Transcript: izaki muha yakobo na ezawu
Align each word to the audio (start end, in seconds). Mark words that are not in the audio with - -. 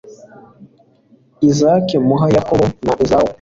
izaki 1.49 1.95
muha 2.07 2.27
yakobo 2.35 2.63
na 2.85 2.93
ezawu 3.03 3.29